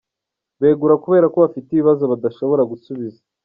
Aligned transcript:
Begura 0.61 0.95
kubera 1.03 1.29
ko 1.33 1.37
bafite 1.45 1.67
ibibazo 1.71 2.03
badashobora 2.11 2.63
gusubiza. 2.71 3.19